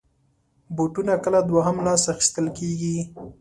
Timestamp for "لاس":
1.85-2.03